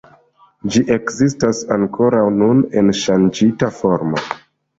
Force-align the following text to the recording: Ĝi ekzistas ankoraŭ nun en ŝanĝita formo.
Ĝi 0.75 0.79
ekzistas 0.95 1.59
ankoraŭ 1.75 2.23
nun 2.39 2.65
en 2.83 2.91
ŝanĝita 3.01 3.71
formo. 3.83 4.25